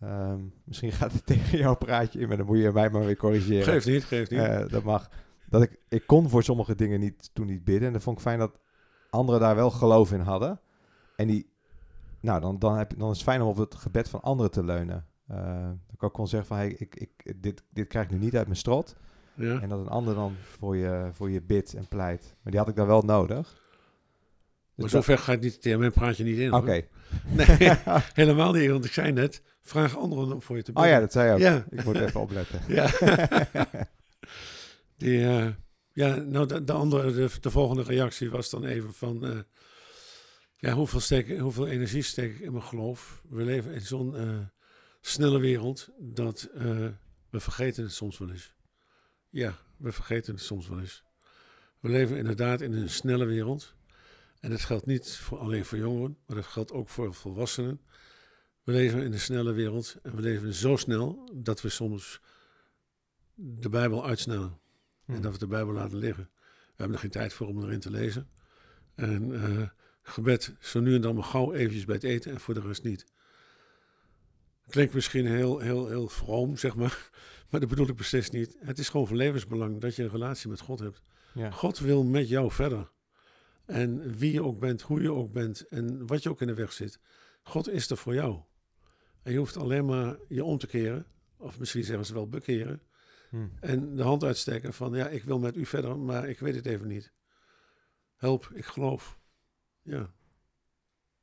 ehm, 0.00 0.40
misschien 0.64 0.92
gaat 0.92 1.12
het 1.12 1.26
tegen 1.36 1.58
jouw 1.58 1.74
praatje 1.76 2.20
in, 2.20 2.28
maar 2.28 2.36
dan 2.36 2.46
moet 2.46 2.58
je 2.58 2.72
mij 2.72 2.90
maar 2.90 3.04
weer 3.04 3.16
corrigeren. 3.16 3.64
Geeft 3.64 3.86
niet, 3.86 4.04
geeft 4.04 4.30
niet. 4.30 4.40
Eh, 4.40 4.68
dat 4.68 4.82
mag. 4.82 5.10
Dat 5.48 5.62
ik, 5.62 5.78
ik 5.88 6.06
kon 6.06 6.28
voor 6.28 6.42
sommige 6.42 6.74
dingen 6.74 7.00
niet, 7.00 7.30
toen 7.32 7.46
niet 7.46 7.64
bidden. 7.64 7.86
En 7.86 7.92
dat 7.92 8.02
vond 8.02 8.16
ik 8.16 8.22
fijn 8.22 8.38
dat 8.38 8.58
anderen 9.10 9.40
daar 9.40 9.54
wel 9.54 9.70
geloof 9.70 10.12
in 10.12 10.20
hadden. 10.20 10.60
En 11.16 11.26
die, 11.26 11.50
nou, 12.20 12.40
dan, 12.40 12.58
dan, 12.58 12.76
heb, 12.76 12.90
je- 12.90 12.96
dan 12.96 13.10
is 13.10 13.16
het 13.16 13.26
fijn 13.26 13.42
om 13.42 13.48
op 13.48 13.56
het 13.56 13.74
gebed 13.74 14.08
van 14.08 14.20
anderen 14.22 14.50
te 14.50 14.64
leunen. 14.64 15.06
Eh, 15.26 15.64
dat 15.66 15.94
ik 15.94 16.02
ook 16.02 16.12
kon 16.12 16.28
zeggen 16.28 16.48
van, 16.48 16.56
hey, 16.56 16.68
ik, 16.68 16.94
ik, 16.96 17.34
dit, 17.42 17.62
dit 17.70 17.86
krijg 17.88 18.04
ik 18.06 18.12
nu 18.12 18.18
niet 18.18 18.36
uit 18.36 18.46
mijn 18.46 18.58
strot. 18.58 18.96
Ja. 19.36 19.60
En 19.60 19.68
dat 19.68 19.78
een 19.80 19.88
ander 19.88 20.14
dan 20.14 20.36
voor 20.58 20.76
je, 20.76 21.08
voor 21.12 21.30
je 21.30 21.42
bidt 21.42 21.74
en 21.74 21.88
pleit. 21.88 22.34
Maar 22.42 22.52
die 22.52 22.60
had 22.60 22.68
ik 22.70 22.76
dan 22.76 22.86
wel 22.86 23.02
nodig. 23.02 23.62
Maar 24.74 24.84
Dus 24.84 24.90
zover 24.90 25.18
gaat 25.18 25.40
niet, 25.40 25.64
mijn 25.64 25.92
praatje 25.92 26.24
niet 26.24 26.38
in. 26.38 26.52
Oké. 26.52 26.82
Nee, 27.24 27.46
helemaal 28.14 28.52
niet. 28.52 28.70
Want 28.70 28.84
ik 28.84 28.92
zei 28.92 29.12
net, 29.12 29.42
vraag 29.60 29.96
anderen 29.96 30.32
om 30.32 30.42
voor 30.42 30.56
je 30.56 30.62
te 30.62 30.70
Oh 30.70 30.76
bidden. 30.76 30.92
ja, 30.94 31.00
dat 31.00 31.12
zei 31.12 31.26
je 31.28 31.32
ook. 31.34 31.38
Ja. 31.40 31.64
Ik 31.70 31.84
moet 31.84 31.96
even 32.00 32.20
opletten. 32.20 32.60
Ja. 32.74 32.90
Die, 34.96 35.26
eh, 35.26 35.46
ja, 35.92 36.16
nou, 36.16 36.46
de, 36.46 36.64
de 36.64 36.72
andere, 36.72 37.12
de, 37.12 37.28
de 37.40 37.50
volgende 37.50 37.82
reactie 37.82 38.30
was 38.30 38.50
dan 38.50 38.64
even 38.64 38.94
van... 38.94 39.26
eh, 39.26 39.38
ja, 40.56 40.72
hoeveel, 40.72 41.00
steek, 41.00 41.38
hoeveel 41.38 41.66
energie 41.66 42.02
steek 42.02 42.34
ik 42.34 42.40
in 42.40 42.52
mijn 42.52 42.64
geloof? 42.64 43.22
We 43.28 43.42
leven 43.42 43.72
in 43.72 43.80
zo'n 43.80 44.16
eh, 44.16 44.38
snelle 45.00 45.38
wereld 45.38 45.88
dat 45.98 46.48
We 47.30 47.40
vergeten 47.40 47.82
het 47.82 47.92
soms 47.92 48.18
wel 48.18 48.30
eens. 48.30 48.53
Ja, 49.34 49.58
we 49.76 49.92
vergeten 49.92 50.34
het 50.34 50.42
soms 50.42 50.68
wel 50.68 50.80
eens. 50.80 51.04
We 51.80 51.88
leven 51.88 52.16
inderdaad 52.16 52.60
in 52.60 52.72
een 52.72 52.90
snelle 52.90 53.24
wereld. 53.24 53.74
En 54.40 54.50
dat 54.50 54.60
geldt 54.60 54.86
niet 54.86 55.16
voor, 55.16 55.38
alleen 55.38 55.64
voor 55.64 55.78
jongeren, 55.78 56.18
maar 56.26 56.36
dat 56.36 56.46
geldt 56.46 56.72
ook 56.72 56.88
voor 56.88 57.14
volwassenen. 57.14 57.80
We 58.62 58.72
leven 58.72 59.02
in 59.02 59.12
een 59.12 59.20
snelle 59.20 59.52
wereld 59.52 59.96
en 60.02 60.16
we 60.16 60.22
leven 60.22 60.54
zo 60.54 60.76
snel 60.76 61.30
dat 61.34 61.62
we 61.62 61.68
soms 61.68 62.20
de 63.34 63.68
Bijbel 63.68 64.06
uitsnellen. 64.06 64.58
En 65.06 65.20
dat 65.20 65.32
we 65.32 65.38
de 65.38 65.46
Bijbel 65.46 65.72
laten 65.72 65.98
liggen. 65.98 66.30
We 66.44 66.72
hebben 66.76 66.96
er 66.96 67.02
geen 67.02 67.10
tijd 67.10 67.32
voor 67.32 67.46
om 67.46 67.62
erin 67.62 67.80
te 67.80 67.90
lezen. 67.90 68.28
En 68.94 69.42
eh, 69.42 69.68
gebed 70.02 70.54
zo 70.60 70.80
nu 70.80 70.94
en 70.94 71.00
dan 71.00 71.14
maar 71.14 71.24
gauw 71.24 71.52
eventjes 71.52 71.84
bij 71.84 71.94
het 71.94 72.04
eten 72.04 72.32
en 72.32 72.40
voor 72.40 72.54
de 72.54 72.60
rest 72.60 72.82
niet. 72.82 73.06
Klinkt 74.68 74.94
misschien 74.94 75.26
heel, 75.26 75.58
heel, 75.58 75.88
heel 75.88 76.08
vroom, 76.08 76.56
zeg 76.56 76.76
maar. 76.76 77.10
Maar 77.54 77.62
dat 77.62 77.72
bedoel 77.72 77.88
ik 77.88 77.96
beslist 77.96 78.32
niet. 78.32 78.56
Het 78.60 78.78
is 78.78 78.88
gewoon 78.88 79.06
van 79.06 79.16
levensbelang 79.16 79.80
dat 79.80 79.96
je 79.96 80.02
een 80.02 80.10
relatie 80.10 80.50
met 80.50 80.60
God 80.60 80.78
hebt. 80.78 81.02
Ja. 81.34 81.50
God 81.50 81.78
wil 81.78 82.04
met 82.04 82.28
jou 82.28 82.50
verder. 82.50 82.90
En 83.64 84.16
wie 84.16 84.32
je 84.32 84.42
ook 84.42 84.58
bent, 84.58 84.82
hoe 84.82 85.02
je 85.02 85.12
ook 85.12 85.32
bent 85.32 85.68
en 85.68 86.06
wat 86.06 86.22
je 86.22 86.30
ook 86.30 86.40
in 86.40 86.46
de 86.46 86.54
weg 86.54 86.72
zit. 86.72 86.98
God 87.42 87.68
is 87.68 87.90
er 87.90 87.96
voor 87.96 88.14
jou. 88.14 88.40
En 89.22 89.32
je 89.32 89.38
hoeft 89.38 89.56
alleen 89.56 89.84
maar 89.84 90.16
je 90.28 90.44
om 90.44 90.58
te 90.58 90.66
keren. 90.66 91.06
Of 91.36 91.58
misschien 91.58 91.84
zeggen 91.84 92.06
ze 92.06 92.14
wel 92.14 92.28
bekeren. 92.28 92.82
Hm. 93.30 93.46
En 93.60 93.96
de 93.96 94.02
hand 94.02 94.24
uitsteken 94.24 94.72
van 94.72 94.94
ja, 94.94 95.08
ik 95.08 95.24
wil 95.24 95.38
met 95.38 95.56
u 95.56 95.66
verder, 95.66 95.98
maar 95.98 96.28
ik 96.28 96.38
weet 96.38 96.54
het 96.54 96.66
even 96.66 96.88
niet. 96.88 97.12
Help, 98.16 98.50
ik 98.54 98.64
geloof. 98.64 99.18
Ja, 99.82 100.10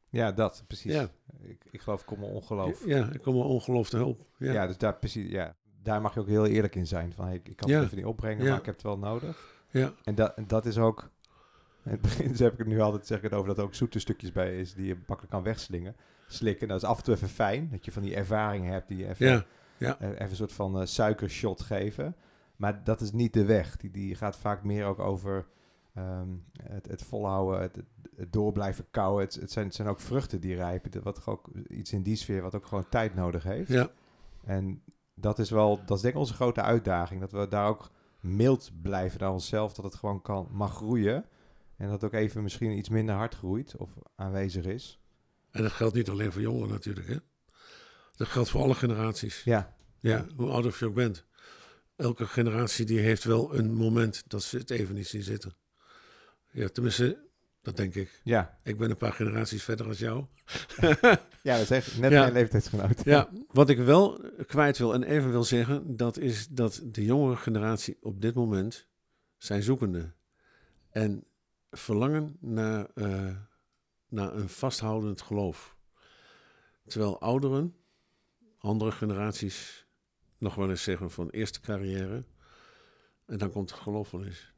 Ja, 0.09 0.31
dat, 0.31 0.63
precies. 0.67 0.93
Ja. 0.93 1.11
Ik, 1.41 1.65
ik 1.71 1.81
geloof, 1.81 2.05
kom 2.05 2.19
mijn 2.19 2.31
ongeloof. 2.31 2.85
ja 2.85 3.11
ik 3.11 3.21
kom 3.21 3.33
wel 3.33 3.47
ongeloof 3.47 3.89
te 3.89 3.97
hulp. 3.97 4.27
Ja. 4.37 4.53
Ja, 4.53 4.67
dus 4.67 4.77
daar, 4.77 4.97
precies, 4.97 5.29
ja. 5.29 5.59
Daar 5.83 6.01
mag 6.01 6.13
je 6.13 6.19
ook 6.19 6.27
heel 6.27 6.45
eerlijk 6.45 6.75
in 6.75 6.87
zijn. 6.87 7.13
Van, 7.13 7.25
hey, 7.25 7.35
ik, 7.43 7.55
kan 7.55 7.69
het 7.69 7.79
Ja. 7.79 7.83
even 7.85 7.97
niet 7.97 8.05
opbrengen, 8.05 8.43
Ja. 8.43 8.49
maar 8.49 8.59
ik 8.59 8.65
heb 8.65 8.73
het 8.75 8.83
wel 8.83 8.97
nodig. 8.97 9.55
ja, 9.69 9.93
En 10.03 10.15
dat, 10.15 10.35
en 10.35 10.47
dat 10.47 10.65
is 10.65 10.77
ook... 10.77 11.09
In 11.83 11.91
het 11.91 12.01
begin 12.01 12.35
heb 12.37 12.51
ik 12.53 12.57
het 12.57 12.67
nu 12.67 12.79
altijd 12.79 13.07
zeg 13.07 13.17
ik 13.17 13.23
het 13.23 13.33
over 13.33 13.47
dat 13.47 13.57
er 13.57 13.63
ook 13.63 13.75
zoete 13.75 13.99
stukjes 13.99 14.31
bij 14.31 14.59
is 14.59 14.73
die 14.73 14.85
je 14.85 14.95
makkelijk 14.95 15.29
kan 15.33 15.43
wegslingen. 15.43 15.95
Slikken. 16.27 16.67
Dat 16.67 16.77
is 16.81 16.87
af 16.87 16.97
en 16.97 17.03
toe 17.03 17.13
even 17.15 17.29
fijn. 17.29 17.69
Dat 17.71 17.85
je 17.85 17.91
van 17.91 18.01
die 18.01 18.15
ervaring 18.15 18.65
hebt 18.67 18.87
die 18.87 18.97
je 18.97 19.07
even, 19.07 19.45
ja, 19.77 19.99
eh, 19.99 20.09
even 20.09 20.29
een 20.29 20.35
soort 20.35 20.51
van 20.53 20.79
eh, 20.79 20.85
suikershot 20.85 21.61
geven. 21.61 22.15
Maar 22.55 22.83
dat 22.83 23.01
is 23.01 23.11
niet 23.11 23.33
de 23.33 23.45
weg. 23.45 23.77
Die, 23.77 23.91
die 23.91 24.15
gaat 24.15 24.37
vaak 24.37 24.63
meer 24.63 24.85
ook 24.85 24.99
over 24.99 25.45
ehm, 25.93 26.29
het, 26.63 26.87
het 26.87 27.03
volhouden, 27.03 27.61
het, 27.61 27.83
het 28.15 28.33
door 28.33 28.51
blijven 28.51 28.85
kouwen. 28.91 29.23
Het, 29.23 29.33
het, 29.33 29.51
zijn, 29.51 29.65
het 29.65 29.75
zijn 29.75 29.87
ook 29.87 29.99
vruchten 29.99 30.41
die 30.41 30.55
rijpen. 30.55 31.03
Wat 31.03 31.25
ook 31.27 31.49
iets 31.67 31.93
in 31.93 32.03
die 32.03 32.15
sfeer 32.15 32.41
wat 32.41 32.55
ook 32.55 32.65
gewoon 32.65 32.89
tijd 32.89 33.15
nodig 33.15 33.43
heeft. 33.43 33.69
ja, 33.71 33.89
En 34.43 34.81
dat 35.15 35.39
is 35.39 35.49
wel, 35.49 35.81
dat 35.85 35.95
is 35.97 36.01
denk 36.01 36.13
ik 36.13 36.19
onze 36.19 36.33
grote 36.33 36.61
uitdaging. 36.61 37.19
Dat 37.21 37.31
we 37.31 37.47
daar 37.47 37.67
ook 37.67 37.91
mild 38.19 38.71
blijven 38.81 39.19
naar 39.19 39.31
onszelf. 39.31 39.73
Dat 39.73 39.85
het 39.85 39.95
gewoon 39.95 40.21
kan, 40.21 40.47
mag 40.51 40.75
groeien. 40.75 41.25
En 41.77 41.89
dat 41.89 42.03
ook 42.03 42.13
even 42.13 42.43
misschien 42.43 42.77
iets 42.77 42.89
minder 42.89 43.15
hard 43.15 43.35
groeit 43.35 43.75
of 43.77 43.89
aanwezig 44.15 44.65
is. 44.65 44.99
En 45.51 45.61
dat 45.61 45.71
geldt 45.71 45.95
niet 45.95 46.09
alleen 46.09 46.31
voor 46.31 46.41
jongeren 46.41 46.69
natuurlijk. 46.69 47.07
Hè? 47.07 47.17
Dat 48.15 48.27
geldt 48.27 48.49
voor 48.49 48.61
alle 48.61 48.75
generaties. 48.75 49.43
Ja, 49.43 49.75
Ja, 49.99 50.25
hoe 50.35 50.49
ouder 50.49 50.75
je 50.79 50.85
ook 50.85 50.93
bent. 50.93 51.25
Elke 51.95 52.27
generatie 52.27 52.85
die 52.85 52.99
heeft 52.99 53.23
wel 53.23 53.55
een 53.55 53.73
moment 53.73 54.23
dat 54.27 54.43
ze 54.43 54.57
het 54.57 54.69
even 54.69 54.95
niet 54.95 55.07
zien 55.07 55.23
zitten. 55.23 55.55
Ja, 56.51 56.67
tenminste, 56.67 57.29
dat 57.61 57.77
denk 57.77 57.95
ik. 57.95 58.21
ja. 58.23 58.59
Ik 58.63 58.77
ben 58.77 58.89
een 58.89 58.97
paar 58.97 59.13
generaties 59.13 59.63
verder 59.63 59.87
als 59.87 59.99
jou. 59.99 60.25
Ja, 61.43 61.53
dat 61.53 61.61
is 61.61 61.71
echt 61.71 61.97
net 61.97 62.11
Ja. 62.11 62.21
mijn 62.21 62.33
leeftijdsgenoot. 62.33 63.03
Ja, 63.05 63.29
wat 63.47 63.69
ik 63.69 63.77
wel 63.77 64.21
kwijt 64.47 64.77
wil 64.77 64.93
en 64.93 65.03
even 65.03 65.31
wil 65.31 65.43
zeggen, 65.43 65.95
dat 65.97 66.17
is 66.17 66.47
dat 66.47 66.81
de 66.85 67.05
jongere 67.05 67.35
generatie 67.35 67.97
op 68.01 68.21
dit 68.21 68.33
moment 68.35 68.87
zijn 69.37 69.63
zoekende. 69.63 70.11
En 70.89 71.23
verlangen 71.71 72.37
naar, 72.39 72.87
eh, 72.95 73.35
naar 74.09 74.35
een 74.35 74.49
vasthoudend 74.49 75.21
geloof. 75.21 75.75
Terwijl 76.85 77.21
ouderen, 77.21 77.75
andere 78.57 78.91
generaties, 78.91 79.87
nog 80.37 80.55
wel 80.55 80.69
eens 80.69 80.83
zeggen 80.83 81.11
van 81.11 81.29
eerste 81.29 81.61
carrière. 81.61 82.23
En 83.25 83.37
dan 83.37 83.51
komt 83.51 83.69
het 83.69 83.79
geloof 83.79 84.11
wel 84.11 84.23
eens. 84.25 84.53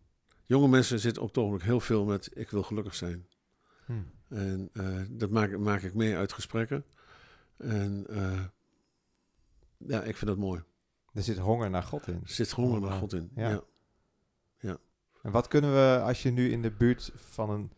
Jonge 0.46 0.68
mensen 0.68 1.00
zitten 1.00 1.22
op 1.22 1.28
het 1.28 1.38
ogenblik 1.38 1.64
heel 1.64 1.80
veel 1.80 2.06
met 2.06 2.30
ik 2.34 2.50
wil 2.50 2.64
gelukkig 2.64 2.96
zijn. 2.96 3.28
Hm. 3.86 3.94
En 4.28 4.70
eh, 4.74 5.02
dat 5.10 5.30
maak, 5.30 5.58
maak 5.58 5.82
ik 5.82 5.94
mee 5.94 6.16
uit 6.16 6.34
gesprekken. 6.34 6.86
En 7.58 8.06
eh, 8.10 8.44
ja, 9.78 10.04
ik 10.04 10.18
vind 10.18 10.30
dat 10.30 10.38
mooi. 10.40 10.64
Er 11.14 11.24
zit 11.24 11.38
honger 11.38 11.70
naar 11.70 11.84
God 11.84 12.08
in. 12.08 12.20
Er 12.24 12.30
zit 12.30 12.52
honger 12.52 12.82
naar 12.82 12.92
Oh, 12.92 12.98
God 12.98 13.14
in. 13.14 13.32
ja. 13.36 13.64
Ja. 14.60 14.78
En 15.22 15.32
wat 15.32 15.48
kunnen 15.48 15.74
we, 15.74 16.02
als 16.04 16.24
je 16.24 16.32
nu 16.32 16.52
in 16.52 16.62
de 16.62 16.72
buurt 16.72 17.12
van, 17.16 17.50
een, 17.50 17.72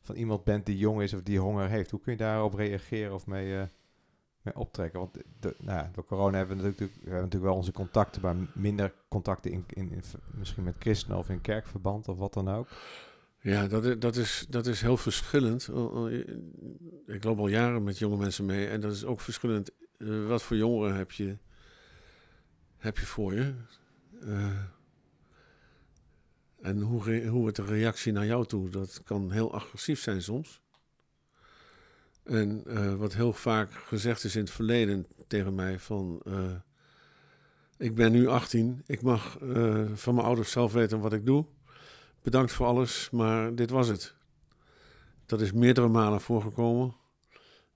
van 0.00 0.14
iemand 0.14 0.44
bent 0.44 0.66
die 0.66 0.76
jong 0.76 1.02
is 1.02 1.14
of 1.14 1.22
die 1.22 1.38
honger 1.38 1.68
heeft, 1.68 1.90
hoe 1.90 2.00
kun 2.00 2.12
je 2.12 2.18
daarop 2.18 2.54
reageren 2.54 3.14
of 3.14 3.26
mee, 3.26 3.56
eh, 3.56 3.66
mee 4.42 4.56
optrekken? 4.56 5.00
Want 5.00 5.14
de, 5.40 5.54
nou 5.58 5.78
ja, 5.78 5.90
door 5.94 6.04
corona 6.04 6.36
hebben 6.38 6.56
we 6.56 6.62
natuurlijk, 6.62 6.92
we 6.94 7.00
hebben 7.04 7.22
natuurlijk 7.22 7.50
wel 7.50 7.60
onze 7.60 7.72
contacten, 7.72 8.22
maar 8.22 8.36
minder 8.54 8.94
contacten 9.08 9.50
in, 9.52 9.64
in, 9.68 10.02
misschien 10.34 10.64
met 10.64 10.74
christenen 10.78 11.18
of 11.18 11.28
in 11.28 11.40
kerkverband 11.40 12.08
of 12.08 12.18
wat 12.18 12.32
dan 12.34 12.48
ook. 12.48 12.68
Ja, 13.40 13.66
dat, 13.66 13.84
i- 13.84 13.98
dat, 13.98 14.16
is, 14.16 14.46
dat 14.48 14.66
is 14.66 14.80
heel 14.80 14.96
verschillend. 14.96 15.68
Ik 17.06 17.24
loop 17.24 17.38
al 17.38 17.48
jaren 17.48 17.82
met 17.84 17.98
jonge 17.98 18.16
mensen 18.16 18.44
mee 18.44 18.66
en 18.68 18.80
dat 18.80 18.92
is 18.92 19.04
ook 19.04 19.20
verschillend. 19.20 19.70
Eh, 19.98 20.26
wat 20.26 20.42
voor 20.42 20.56
jongeren 20.56 20.96
heb 20.96 21.12
je, 21.12 21.36
heb 22.76 22.98
je 22.98 23.06
voor 23.06 23.34
je? 23.34 23.54
Eh, 24.20 24.58
en 26.60 26.80
hoe, 26.80 27.26
hoe 27.26 27.40
wordt 27.40 27.56
de 27.56 27.64
reactie 27.64 28.12
naar 28.12 28.26
jou 28.26 28.46
toe? 28.46 28.68
Dat 28.70 29.02
kan 29.04 29.30
heel 29.30 29.54
agressief 29.54 30.00
zijn 30.00 30.22
soms. 30.22 30.60
En 32.28 32.62
eh, 32.66 32.94
wat 32.94 33.14
heel 33.14 33.32
vaak 33.32 33.72
gezegd 33.72 34.24
is 34.24 34.34
in 34.34 34.40
het 34.40 34.50
verleden 34.50 35.06
tegen 35.26 35.54
mij 35.54 35.78
van... 35.78 36.20
eh, 36.24 36.54
ik 37.78 37.94
ben 37.94 38.12
nu 38.12 38.26
18, 38.26 38.82
ik 38.86 39.02
mag 39.02 39.38
eh, 39.38 39.84
van 39.94 40.14
mijn 40.14 40.26
ouders 40.26 40.50
zelf 40.50 40.72
weten 40.72 41.00
wat 41.00 41.12
ik 41.12 41.26
doe 41.26 41.44
bedankt 42.22 42.52
voor 42.52 42.66
alles, 42.66 43.10
maar 43.10 43.54
dit 43.54 43.70
was 43.70 43.88
het. 43.88 44.14
Dat 45.26 45.40
is 45.40 45.52
meerdere 45.52 45.88
malen 45.88 46.20
voorgekomen. 46.20 46.96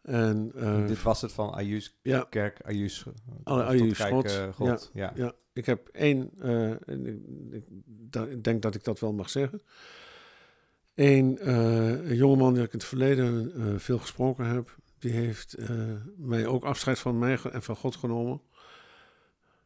En 0.02 0.52
Dit 0.86 1.02
was 1.02 1.20
het 1.20 1.32
van 1.32 1.50
Ayus 1.50 1.98
ja, 2.02 2.26
Kerk, 2.30 2.60
Ayus, 2.62 3.04
Alle 3.42 3.60
tot 3.60 3.68
Ayus 3.70 3.98
Kijk, 3.98 4.10
God. 4.12 4.24
eh, 4.24 4.48
God. 4.52 4.90
Ja. 4.94 5.12
ja, 5.14 5.32
ik 5.52 5.66
heb 5.66 5.88
één, 5.88 6.30
en 6.86 7.06
ik, 7.06 7.64
ik 8.30 8.44
denk 8.44 8.62
dat 8.62 8.74
ik 8.74 8.84
dat 8.84 9.00
wel 9.00 9.12
mag 9.12 9.30
zeggen. 9.30 9.62
Eén 10.94 11.38
eh, 11.38 12.08
een 12.08 12.16
jongeman 12.16 12.54
die 12.54 12.62
ik 12.62 12.72
in 12.72 12.78
het 12.78 12.88
verleden 12.88 13.52
eh, 13.54 13.78
veel 13.78 13.98
gesproken 13.98 14.46
heb, 14.46 14.76
die 14.98 15.12
heeft 15.12 15.54
eh, 15.54 15.68
mij 16.16 16.46
ook 16.46 16.64
afscheid 16.64 16.98
van 16.98 17.18
mij 17.18 17.38
en 17.52 17.62
van 17.62 17.76
God 17.76 17.96
genomen. 17.96 18.40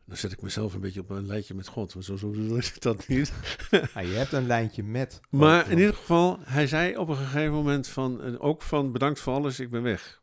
Dan 0.04 0.16
zet 0.16 0.32
ik 0.32 0.42
mezelf 0.42 0.74
een 0.74 0.80
beetje 0.80 1.00
op 1.00 1.10
een 1.10 1.26
lijntje 1.26 1.54
met 1.54 1.66
God, 1.66 1.92
want 1.92 2.04
zo, 2.04 2.16
zo 2.16 2.30
bedoel 2.30 2.56
ik 2.56 2.80
dat 2.80 3.08
niet. 3.08 3.32
Ah, 3.94 4.02
je 4.02 4.12
hebt 4.12 4.32
een 4.32 4.46
lijntje 4.46 4.82
met. 4.82 5.20
Maar 5.30 5.62
God. 5.62 5.70
in 5.70 5.78
ieder 5.78 5.94
geval, 5.94 6.38
hij 6.42 6.66
zei 6.66 6.96
op 6.96 7.08
een 7.08 7.16
gegeven 7.16 7.52
moment 7.52 7.88
van, 7.88 8.38
ook 8.38 8.62
van 8.62 8.92
bedankt 8.92 9.20
voor 9.20 9.32
alles, 9.32 9.60
ik 9.60 9.70
ben 9.70 9.82
weg. 9.82 10.22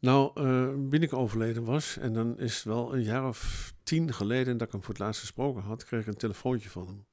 Nou, 0.00 0.30
eh 0.34 0.68
Binneke 0.76 1.16
overleden 1.16 1.64
was, 1.64 1.96
en 1.96 2.12
dan 2.12 2.38
is 2.38 2.54
het 2.54 2.64
wel 2.64 2.94
een 2.94 3.02
jaar 3.02 3.28
of 3.28 3.72
tien 3.82 4.14
geleden 4.14 4.56
dat 4.56 4.66
ik 4.66 4.72
hem 4.72 4.82
voor 4.82 4.94
het 4.94 5.02
laatst 5.02 5.20
gesproken 5.20 5.62
had, 5.62 5.84
kreeg 5.84 6.00
ik 6.00 6.06
een 6.06 6.16
telefoontje 6.16 6.70
van 6.70 6.86
hem. 6.86 7.06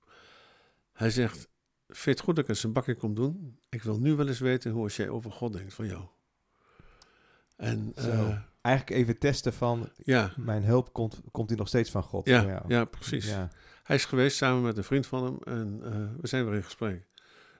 Hij 0.91 1.09
zegt, 1.09 1.49
vind 1.95 2.15
het 2.17 2.25
goed 2.25 2.35
dat 2.35 2.43
ik 2.43 2.49
eens 2.49 2.63
een 2.63 2.73
bakje 2.73 2.95
kom 2.95 3.15
doen? 3.15 3.59
Ik 3.69 3.83
wil 3.83 3.99
nu 3.99 4.15
wel 4.15 4.27
eens 4.27 4.39
weten 4.39 4.71
hoe 4.71 4.83
als 4.83 4.95
jij 4.95 5.09
over 5.09 5.31
God 5.31 5.53
denkt 5.53 5.73
van 5.73 5.85
jou. 5.85 6.03
En 7.55 7.91
eh, 7.95 8.37
Eigenlijk 8.61 8.97
even 8.97 9.17
testen 9.17 9.53
van, 9.53 9.89
ja, 9.97 10.31
mijn 10.37 10.63
hulp 10.63 10.93
komt, 10.93 11.21
komt 11.31 11.47
die 11.47 11.57
nog 11.57 11.67
steeds 11.67 11.91
van 11.91 12.03
God? 12.03 12.25
ja, 12.27 12.43
jou? 12.45 12.61
ja, 12.67 12.85
precies. 12.85 13.27
Ja, 13.29 13.49
Hij 13.83 13.95
is 13.95 14.05
geweest 14.05 14.37
samen 14.37 14.61
met 14.61 14.77
een 14.77 14.83
vriend 14.83 15.07
van 15.07 15.23
hem 15.23 15.37
en 15.43 15.79
eh, 15.83 16.21
we 16.21 16.27
zijn 16.27 16.45
weer 16.45 16.53
in 16.55 16.63
gesprek. 16.63 17.05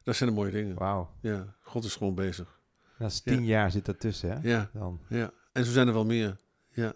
Dat 0.04 0.16
zijn 0.16 0.30
de 0.30 0.36
mooie 0.36 0.52
dingen. 0.52 0.76
wauw. 0.76 1.10
Ja, 1.22 1.56
God 1.62 1.84
is 1.84 1.96
gewoon 1.96 2.16
bezig. 2.16 2.60
Dat 2.98 3.12
is 3.12 3.22
Ja. 3.24 3.34
tien 3.34 3.46
jaar 3.46 3.72
zit 3.72 3.86
daartussen, 3.86 4.30
hè? 4.32 4.50
Ja, 4.50 4.70
Dan. 4.74 5.02
ja. 5.10 5.32
En 5.52 5.66
zo 5.66 5.72
zijn 5.72 5.88
er 5.88 5.94
wel 5.94 6.06
meer. 6.06 6.38
Ja, 6.70 6.94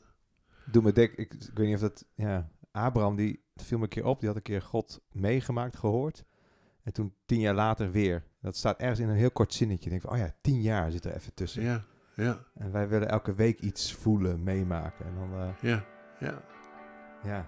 Doe 0.66 0.82
me 0.84 0.92
denk, 0.92 1.12
ik, 1.12 1.34
ik 1.34 1.52
weet 1.54 1.66
niet 1.68 1.76
of 1.76 1.82
dat, 1.82 2.06
ja, 2.16 2.50
Abraham 2.72 3.16
die 3.16 3.44
viel 3.56 3.78
me 3.78 3.84
een 3.84 3.90
keer 3.90 4.06
op, 4.06 4.20
die 4.20 4.28
had 4.28 4.38
een 4.38 4.44
keer 4.44 4.62
God 4.62 5.02
meegemaakt, 5.12 5.78
gehoord. 5.78 6.24
En 6.88 6.94
toen 6.94 7.14
tien 7.26 7.40
jaar 7.40 7.54
later 7.54 7.92
weer. 7.92 8.24
Dat 8.42 8.56
staat 8.56 8.80
ergens 8.80 9.00
in 9.00 9.10
een 9.10 9.16
heel 9.16 9.32
kort 9.32 9.54
zinnetje. 9.54 9.84
Ik 9.84 9.90
denk 9.90 10.02
van, 10.02 10.12
oh 10.12 10.18
ja, 10.18 10.36
tien 10.42 10.62
jaar 10.62 10.92
zit 10.92 11.06
er 11.06 11.16
even 11.16 11.34
tussen. 11.34 11.64
ja, 11.64 11.84
ja, 12.16 12.38
En 12.54 12.72
wij 12.72 12.88
willen 12.88 13.10
elke 13.10 13.34
week 13.34 13.60
iets 13.60 13.94
voelen, 13.94 14.44
meemaken. 14.44 15.06
En 15.06 15.16
dan, 15.16 15.42
eh, 15.42 15.50
ja, 15.62 15.86
ja. 16.20 16.42
ja. 17.24 17.46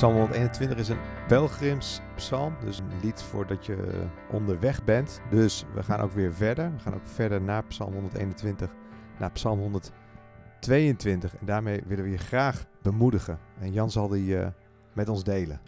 Psalm 0.00 0.14
121 0.14 0.78
is 0.78 0.88
een 0.88 1.00
pelgrimspsalm, 1.28 2.56
dus 2.64 2.78
een 2.78 3.00
lied 3.02 3.22
voordat 3.22 3.66
je 3.66 4.06
onderweg 4.30 4.84
bent. 4.84 5.20
Dus 5.30 5.64
we 5.74 5.82
gaan 5.82 6.00
ook 6.00 6.12
weer 6.12 6.34
verder. 6.34 6.72
We 6.72 6.78
gaan 6.78 6.94
ook 6.94 7.06
verder 7.06 7.40
naar 7.40 7.64
Psalm 7.64 7.92
121, 7.92 8.70
naar 9.18 9.30
Psalm 9.32 9.58
122. 9.58 11.36
En 11.36 11.46
daarmee 11.46 11.82
willen 11.86 12.04
we 12.04 12.10
je 12.10 12.18
graag 12.18 12.66
bemoedigen. 12.82 13.38
En 13.58 13.72
Jan 13.72 13.90
zal 13.90 14.08
die 14.08 14.36
uh, 14.36 14.46
met 14.92 15.08
ons 15.08 15.24
delen. 15.24 15.60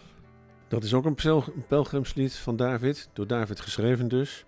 Dat 0.69 0.85
is 0.85 0.95
ook 0.95 1.05
een 1.05 1.43
pelgrimslied 1.69 2.35
van 2.35 2.57
David, 2.57 3.09
door 3.13 3.27
David 3.27 3.61
geschreven 3.61 4.09
dus. 4.09 4.47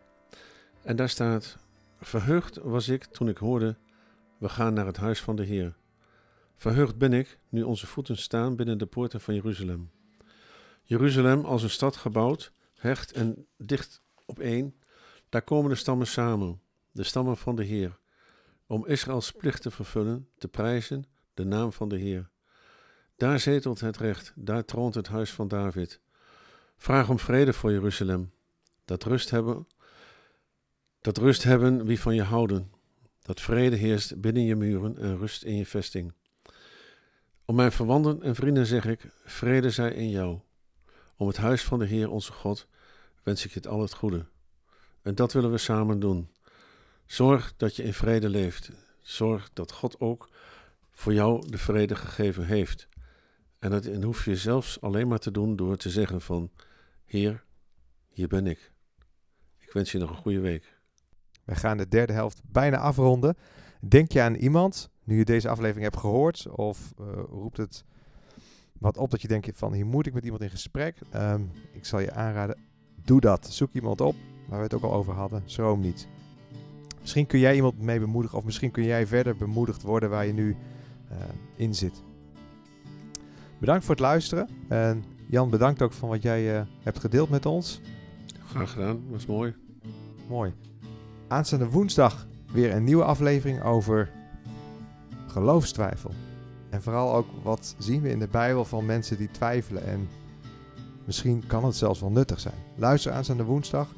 En 0.83 0.97
daar 0.97 1.09
staat: 1.09 1.57
Verheugd 2.01 2.59
was 2.63 2.89
ik 2.89 3.05
toen 3.05 3.29
ik 3.29 3.39
hoorde: 3.39 3.77
We 4.39 4.49
gaan 4.49 4.75
naar 4.75 4.87
het 4.87 4.97
huis 4.97 5.23
van 5.23 5.37
de 5.37 5.45
Heer. 5.45 5.75
Verheugd 6.57 6.99
ben 6.99 7.13
ik 7.13 7.39
nu 7.49 7.63
onze 7.63 7.87
voeten 7.87 8.17
staan 8.17 8.57
binnen 8.57 8.79
de 8.79 8.87
poorten 8.87 9.21
van 9.21 9.35
Jeruzalem. 9.35 9.91
Jeruzalem 10.83 11.45
als 11.45 11.63
een 11.63 11.71
stad 11.71 11.97
gebouwd, 11.97 12.53
hecht 12.75 13.13
en 13.13 13.47
dicht 13.57 14.03
op 14.27 14.39
één, 14.39 14.75
daar 15.29 15.43
komen 15.43 15.71
de 15.71 15.77
stammen 15.77 16.07
samen, 16.07 16.61
de 16.91 17.03
stammen 17.03 17.37
van 17.37 17.57
de 17.57 17.65
Heer, 17.65 17.99
om 18.67 18.87
Israëls 18.87 19.33
plicht 19.33 19.63
te 19.63 19.71
vervullen, 19.71 20.29
te 20.39 20.49
prijzen 20.49 21.05
de 21.35 21.45
naam 21.45 21.73
van 21.73 21.89
de 21.89 21.97
Heer. 21.97 22.31
Daar 23.17 23.41
zetelt 23.41 23.81
het 23.81 23.97
recht, 23.97 24.33
daar 24.37 24.65
troont 24.65 24.95
het 24.95 25.09
huis 25.09 25.33
van 25.33 25.49
David. 25.49 26.01
Vraag 26.77 27.09
om 27.09 27.19
vrede 27.19 27.53
voor 27.53 27.73
Jeruzalem, 27.73 28.33
dat 28.85 29.05
rust 29.05 29.31
hebben, 29.31 29.67
dat 31.01 31.19
rust 31.19 31.43
hebben 31.43 31.85
wie 31.85 32.01
van 32.01 32.15
je 32.15 32.23
houden, 32.23 32.73
dat 33.23 33.41
vrede 33.41 33.77
heerst 33.77 34.21
binnen 34.21 34.45
je 34.45 34.57
muren 34.57 34.99
en 34.99 35.19
rust 35.19 35.43
in 35.43 35.57
je 35.57 35.67
vesting. 35.67 36.13
Om 37.45 37.55
mijn 37.55 37.73
verwanten 37.73 38.23
en 38.23 38.35
vrienden 38.35 38.67
zeg 38.67 38.87
ik: 38.87 39.01
vrede 39.25 39.71
zij 39.71 39.91
in 39.91 40.11
jou. 40.11 40.39
Om 41.17 41.27
het 41.27 41.37
huis 41.37 41.65
van 41.65 41.79
de 41.79 41.87
Heer 41.87 42.11
onze 42.11 42.33
God 42.33 42.67
wens 43.23 43.45
ik 43.45 43.51
je 43.51 43.59
het 43.59 43.69
al 43.69 43.81
het 43.81 43.95
goede. 43.95 44.27
En 45.03 45.15
dat 45.15 45.33
willen 45.33 45.51
we 45.51 45.59
samen 45.59 46.01
doen. 46.01 46.29
Zorg 47.07 47.55
dat 47.57 47.77
je 47.77 47.83
in 47.83 47.95
vrede 47.95 48.29
leeft. 48.29 48.71
Zorg 49.01 49.51
dat 49.53 49.73
God 49.73 50.01
ook 50.01 50.29
voor 50.93 51.13
jou 51.13 51.51
de 51.51 51.59
vrede 51.59 51.95
gegeven 51.95 52.47
heeft. 52.47 52.89
En 53.59 53.71
dat 53.71 53.87
hoef 53.87 54.25
je 54.25 54.37
zelfs 54.37 54.81
alleen 54.81 55.09
maar 55.09 55.19
te 55.19 55.31
doen 55.31 55.57
door 55.57 55.77
te 55.77 55.91
zeggen 55.91 56.21
van 56.21 56.51
Heer, 57.05 57.45
hier 58.09 58.29
ben 58.29 58.47
ik. 58.47 58.73
Ik 59.59 59.73
wens 59.73 59.93
je 59.93 59.99
nog 59.99 60.11
een 60.11 60.17
goede 60.17 60.41
week. 60.41 60.79
We 61.45 61.55
gaan 61.55 61.77
de 61.77 61.89
derde 61.89 62.13
helft 62.13 62.41
bijna 62.45 62.79
afronden. 62.79 63.37
Denk 63.89 64.13
je 64.13 64.23
aan 64.23 64.35
iemand 64.35 64.91
nu 65.05 65.19
je 65.19 65.25
deze 65.25 65.49
aflevering 65.49 65.85
hebt 65.85 65.97
gehoord? 65.97 66.47
Of 66.49 66.93
uh, 67.01 67.07
roept 67.31 67.57
het 67.57 67.85
wat 68.79 68.97
op 68.97 69.11
dat 69.11 69.23
je 69.23 69.29
denkt 69.29 69.51
van 69.55 69.73
hier 69.73 69.87
moet 69.87 70.07
ik 70.07 70.15
met 70.15 70.25
iemand 70.25 70.43
in 70.43 70.51
gesprek? 70.51 70.99
Um, 71.15 71.51
ik 71.73 71.85
zal 71.85 72.01
je 72.01 72.13
aanraden, 72.13 72.59
doe 73.03 73.21
dat. 73.21 73.47
Zoek 73.47 73.73
iemand 73.73 74.01
op, 74.01 74.15
waar 74.49 74.59
we 74.59 74.65
het 74.65 74.75
ook 74.75 74.83
al 74.83 74.93
over 74.93 75.13
hadden. 75.13 75.43
Schroom 75.45 75.81
niet. 75.81 76.09
Misschien 77.01 77.27
kun 77.27 77.39
jij 77.39 77.55
iemand 77.55 77.81
mee 77.81 78.01
bemoedigen 78.01 78.39
of 78.39 78.45
misschien 78.45 78.71
kun 78.71 78.85
jij 78.85 79.07
verder 79.07 79.37
bemoedigd 79.37 79.83
worden 79.83 80.11
waar 80.11 80.27
je 80.27 80.33
nu 80.33 80.57
uh, 81.13 81.17
in 81.57 81.75
zit. 81.75 82.03
Bedankt 83.59 83.85
voor 83.85 83.95
het 83.95 84.05
luisteren. 84.05 84.49
En 84.69 85.05
Jan, 85.27 85.51
bedankt 85.51 85.83
ook 85.83 85.93
van 85.93 86.09
wat 86.09 86.23
jij 86.23 86.59
uh, 86.59 86.67
hebt 86.83 86.99
gedeeld 86.99 87.31
met 87.31 87.47
ons. 87.47 87.81
Graag 88.47 88.73
gedaan, 88.73 89.03
was 89.11 89.27
mooi. 89.27 89.55
Mooi. 90.29 90.53
Aanstaande 91.29 91.69
woensdag 91.69 92.27
weer 92.55 92.75
een 92.75 92.85
nieuwe 92.85 93.05
aflevering 93.05 93.63
over 93.63 94.11
geloofstwijfel. 95.27 96.11
En 96.71 96.83
vooral 96.83 97.15
ook 97.15 97.27
wat 97.43 97.75
zien 97.79 98.03
we 98.03 98.11
in 98.11 98.19
de 98.19 98.29
Bijbel 98.31 98.65
van 98.65 98.87
mensen 98.87 99.17
die 99.17 99.31
twijfelen. 99.31 99.85
En 99.87 100.09
misschien 101.05 101.45
kan 101.47 101.65
het 101.65 101.77
zelfs 101.77 102.01
wel 102.01 102.11
nuttig 102.11 102.41
zijn. 102.41 102.55
Luister 102.77 103.13
aanstaande 103.13 103.45
woensdag. 103.45 103.89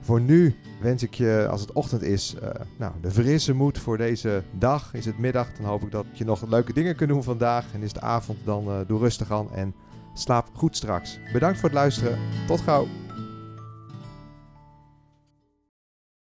Voor 0.00 0.20
nu 0.20 0.54
wens 0.80 1.02
ik 1.02 1.14
je, 1.14 1.46
als 1.50 1.60
het 1.60 1.72
ochtend 1.72 2.02
is, 2.02 2.34
uh, 2.42 2.48
nou, 2.78 2.92
de 3.00 3.10
frisse 3.10 3.54
moed 3.54 3.78
voor 3.78 3.96
deze 3.96 4.42
dag. 4.58 4.94
Is 4.94 5.04
het 5.04 5.18
middag, 5.18 5.52
dan 5.52 5.66
hoop 5.66 5.82
ik 5.82 5.90
dat 5.90 6.06
je 6.12 6.24
nog 6.24 6.48
leuke 6.48 6.72
dingen 6.72 6.96
kunt 6.96 7.10
doen 7.10 7.22
vandaag. 7.22 7.64
En 7.74 7.82
is 7.82 7.92
het 7.92 8.02
avond, 8.02 8.38
dan 8.44 8.68
uh, 8.68 8.78
doe 8.86 8.98
rustig 8.98 9.32
aan 9.32 9.52
en 9.52 9.74
slaap 10.14 10.48
goed 10.54 10.76
straks. 10.76 11.18
Bedankt 11.32 11.58
voor 11.58 11.68
het 11.68 11.78
luisteren. 11.78 12.18
Tot 12.46 12.60
gauw. 12.60 12.86